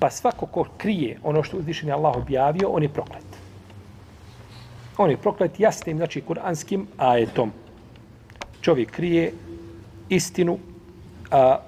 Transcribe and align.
Pa 0.00 0.10
svako 0.10 0.46
ko 0.46 0.64
krije 0.76 1.18
ono 1.22 1.42
što 1.42 1.56
uzvišen 1.56 1.88
je 1.88 1.94
Allah 1.94 2.16
objavio, 2.16 2.68
on 2.68 2.82
je 2.82 2.88
proklet. 2.88 3.26
On 4.96 5.10
je 5.10 5.16
proklet 5.16 5.60
jasnim, 5.60 5.96
znači, 5.96 6.20
kuranskim 6.20 6.86
ajetom. 6.96 7.52
Čovjek 8.60 8.90
krije 8.90 9.32
istinu 10.08 10.58
a, 11.30 11.58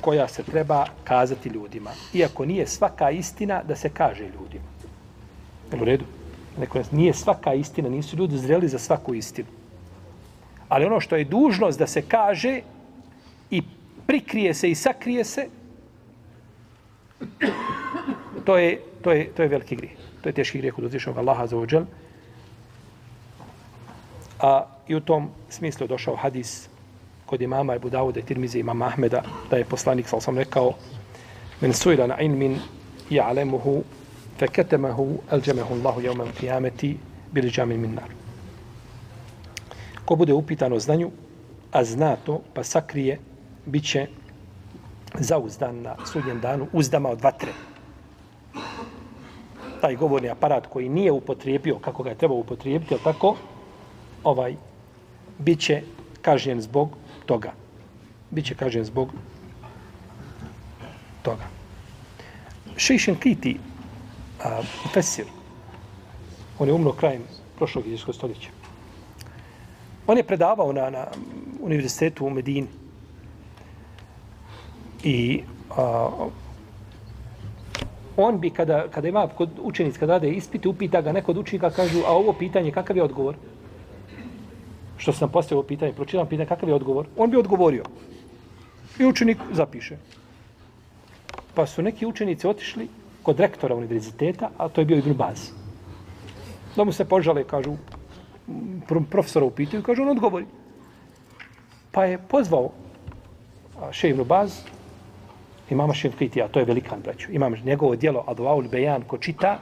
koja 0.00 0.28
se 0.28 0.42
treba 0.42 0.86
kazati 1.04 1.48
ljudima. 1.48 1.90
Iako 2.14 2.44
nije 2.44 2.66
svaka 2.66 3.10
istina 3.10 3.62
da 3.62 3.76
se 3.76 3.88
kaže 3.88 4.24
ljudima. 4.24 4.64
U 5.80 5.84
redu? 5.84 6.04
Neko, 6.58 6.82
nije 6.90 7.14
svaka 7.14 7.54
istina, 7.54 7.88
nisu 7.88 8.16
ljudi 8.16 8.38
zreli 8.38 8.68
za 8.68 8.78
svaku 8.78 9.14
istinu. 9.14 9.48
Ali 10.68 10.86
ono 10.86 11.00
što 11.00 11.16
je 11.16 11.24
dužnost 11.24 11.78
da 11.78 11.86
se 11.86 12.02
kaže 12.02 12.60
prikrije 14.06 14.54
se 14.54 14.70
i 14.70 14.74
sakrije 14.74 15.24
se, 15.24 15.48
to 18.44 18.56
je, 18.56 18.80
to 19.02 19.12
je, 19.12 19.30
to 19.34 19.42
je 19.42 19.48
veliki 19.48 19.76
grijeh. 19.76 19.96
To 20.22 20.28
je 20.28 20.32
teški 20.32 20.58
grijeh 20.58 20.74
kod 20.74 20.84
uzvišenog 20.84 21.18
Allaha 21.18 21.46
za 21.46 21.56
uđel. 21.56 21.84
A 24.40 24.66
i 24.88 24.94
u 24.94 25.00
tom 25.00 25.30
smislu 25.48 25.84
je 25.84 25.88
došao 25.88 26.16
hadis 26.16 26.68
kod 27.26 27.42
imama 27.42 27.74
Ebu 27.74 27.90
Dawuda 27.90 28.18
i 28.18 28.22
Tirmize 28.22 28.58
imama 28.58 28.86
Ahmeda, 28.86 29.22
da 29.50 29.56
je 29.56 29.64
poslanik, 29.64 30.08
sal 30.08 30.20
sam 30.20 30.38
rekao, 30.38 30.72
men 31.60 31.72
sujla 31.72 32.06
na 32.06 32.20
ilmin 32.20 32.58
ja'lemuhu 33.10 33.82
feketemahu 34.38 35.18
elđemehu 35.30 35.74
Allahu 35.74 36.00
jevmem 36.00 36.28
qiyameti 36.40 36.94
bili 37.32 37.50
džamin 37.50 37.80
min 37.80 37.94
nar. 37.94 38.10
Ko 40.04 40.16
bude 40.16 40.32
upitan 40.32 40.72
o 40.72 40.80
znanju, 40.80 41.10
a 41.72 41.84
zna 41.84 42.16
to, 42.16 42.42
pa 42.54 42.64
sakrije, 42.64 43.18
bit 43.66 43.84
će 43.84 44.06
zauzdan 45.18 45.82
na 45.82 45.96
sudnjem 46.12 46.40
danu 46.40 46.66
uzdama 46.72 47.08
od 47.08 47.20
vatre. 47.20 47.52
Taj 49.80 49.96
govorni 49.96 50.30
aparat 50.30 50.66
koji 50.66 50.88
nije 50.88 51.12
upotrijebio 51.12 51.78
kako 51.78 52.02
ga 52.02 52.10
je 52.10 52.18
trebao 52.18 52.38
upotrijebiti, 52.38 52.94
ali 52.94 53.02
tako, 53.04 53.36
ovaj, 54.24 54.56
bit 55.38 55.60
će 55.60 55.82
kažnjen 56.22 56.60
zbog 56.60 56.96
toga. 57.26 57.52
Biće 58.30 58.54
kažnjen 58.54 58.84
zbog 58.84 59.12
toga. 61.22 61.46
Šešen 62.76 63.16
Kiti, 63.16 63.58
a, 64.44 64.62
Fesir, 64.92 65.26
on 66.58 66.68
je 66.68 66.74
umro 66.74 66.92
krajem 66.92 67.22
prošlog 67.56 67.86
iđeskog 67.86 68.14
stoljeća. 68.14 68.48
On 70.06 70.16
je 70.16 70.26
predavao 70.26 70.72
na, 70.72 70.90
na 70.90 71.06
univerzitetu 71.60 72.26
u 72.26 72.30
Medini. 72.30 72.85
I 75.06 75.42
a, 75.70 76.10
on 78.16 78.40
bi, 78.40 78.50
kada, 78.50 78.86
kada 78.90 79.08
ima 79.08 79.28
kod 79.28 79.60
učenic, 79.62 79.98
kada 79.98 80.18
rade 80.18 80.30
ispite, 80.30 80.68
upita 80.68 81.00
ga 81.00 81.12
neko 81.12 81.30
od 81.32 81.38
učenika, 81.38 81.70
kažu, 81.70 82.02
a 82.06 82.16
ovo 82.16 82.32
pitanje, 82.32 82.72
kakav 82.74 82.96
je 82.96 83.02
odgovor? 83.02 83.36
što 84.98 85.12
sam 85.12 85.28
postavio 85.28 85.62
pitanje, 85.62 85.92
pročitam 85.92 86.26
pitanje, 86.26 86.46
kakav 86.46 86.68
je 86.68 86.74
odgovor? 86.74 87.06
On 87.16 87.30
bi 87.30 87.36
odgovorio. 87.36 87.84
I 88.98 89.06
učenik 89.06 89.38
zapiše. 89.52 89.96
Pa 91.54 91.66
su 91.66 91.82
neki 91.82 92.06
učenici 92.06 92.46
otišli 92.46 92.88
kod 93.22 93.40
rektora 93.40 93.74
univerziteta, 93.74 94.50
a 94.58 94.68
to 94.68 94.80
je 94.80 94.84
bio 94.84 94.98
Ibn 94.98 95.12
Baz. 95.12 95.50
Da 96.76 96.84
mu 96.84 96.92
se 96.92 97.04
požale, 97.04 97.44
kažu, 97.44 97.76
profesora 99.10 99.46
upitaju, 99.46 99.82
kažu, 99.82 100.02
on 100.02 100.08
odgovori. 100.08 100.46
Pa 101.92 102.04
je 102.04 102.18
pozvao 102.18 102.70
še 103.92 104.10
Ibn 104.10 104.24
Baz, 104.24 104.62
imama 105.70 105.94
Šemkritija, 105.94 106.48
to 106.48 106.58
je 106.58 106.64
velikan, 106.64 107.00
braću. 107.04 107.32
Imam 107.32 107.54
njegovo 107.64 107.96
dijelo, 107.96 108.24
Aduaul 108.26 108.68
Bejan, 108.68 109.02
ko 109.02 109.18
čita, 109.18 109.58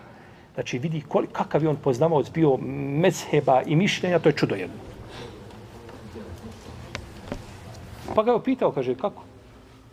znači 0.54 0.78
vidi 0.78 1.02
kolik, 1.08 1.32
kakav 1.32 1.62
je 1.62 1.68
on 1.68 1.76
poznavao 1.76 2.22
bio 2.34 2.56
mezheba 3.00 3.62
i 3.66 3.76
mišljenja, 3.76 4.18
to 4.18 4.28
je 4.28 4.32
čudo 4.32 4.54
jedno. 4.54 4.76
Pa 8.14 8.22
ga 8.22 8.32
je 8.32 8.42
pitao, 8.44 8.72
kaže, 8.72 8.94
kako? 8.94 9.22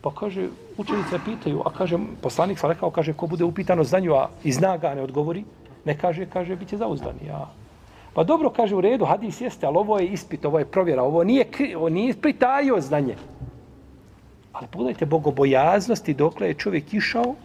Pa 0.01 0.11
kaže, 0.11 0.47
učenice 0.77 1.19
pitaju, 1.25 1.61
a 1.65 1.69
kaže, 1.69 1.97
poslanik 2.21 2.59
sam 2.59 2.71
rekao, 2.71 2.91
kaže, 2.91 3.13
ko 3.13 3.27
bude 3.27 3.43
upitano 3.43 3.83
za 3.83 3.99
nju, 3.99 4.13
a 4.13 4.29
i 4.43 4.51
zna 4.51 4.77
ga, 4.77 4.93
ne 4.95 5.01
odgovori, 5.01 5.43
ne 5.85 5.97
kaže, 5.97 6.25
kaže, 6.25 6.55
bit 6.55 6.69
će 6.69 6.77
zauzdan. 6.77 7.15
Ja. 7.27 7.49
Pa 8.13 8.23
dobro, 8.23 8.49
kaže, 8.49 8.75
u 8.75 8.81
redu, 8.81 9.05
hadis 9.05 9.41
jeste, 9.41 9.65
ali 9.65 9.77
ovo 9.77 9.99
je 9.99 10.07
ispit, 10.07 10.45
ovo 10.45 10.59
je 10.59 10.65
provjera, 10.65 11.03
ovo 11.03 11.23
nije, 11.23 11.45
ovo 11.77 11.89
nije 11.89 12.13
pritajio 12.13 12.81
znanje. 12.81 13.15
Ali 14.51 14.67
pogledajte, 14.71 15.05
bogobojaznosti 15.05 16.13
dokle 16.13 16.47
je 16.47 16.53
čovjek 16.53 16.93
išao 16.93 17.35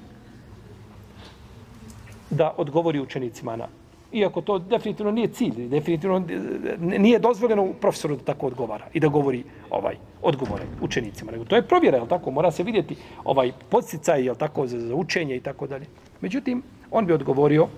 da 2.30 2.54
odgovori 2.56 3.00
učenicima 3.00 3.56
na 3.56 3.68
iako 4.12 4.40
to 4.40 4.58
definitivno 4.58 5.12
nije 5.12 5.28
cilj, 5.28 5.68
definitivno 5.68 6.16
eh, 6.16 6.76
nije 6.78 7.18
dozvoljeno 7.18 7.72
profesoru 7.80 8.16
da 8.16 8.24
tako 8.24 8.46
odgovara 8.46 8.86
i 8.92 9.00
da 9.00 9.08
govori 9.08 9.44
ovaj 9.70 9.96
odgovore 10.22 10.64
učenicima, 10.80 11.32
nego 11.32 11.44
to 11.44 11.56
je 11.56 11.62
provjera, 11.62 11.98
je 11.98 12.08
tako? 12.08 12.30
Mora 12.30 12.50
se 12.50 12.62
vidjeti 12.62 12.96
ovaj 13.24 13.52
podsticaj, 13.68 14.24
je 14.24 14.34
tako, 14.34 14.66
za, 14.66 14.80
za 14.80 14.94
učenje 14.94 15.36
i 15.36 15.40
tako 15.40 15.66
dalje. 15.66 15.86
Međutim, 16.20 16.62
on 16.90 17.06
bi 17.06 17.12
odgovorio 17.12 17.68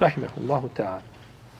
Rahimahullahu 0.00 0.68
ta'ala. 0.76 1.15